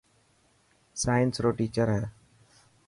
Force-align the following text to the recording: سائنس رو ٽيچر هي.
سائنس 1.01 1.35
رو 1.43 1.51
ٽيچر 1.57 1.87
هي. 1.97 2.03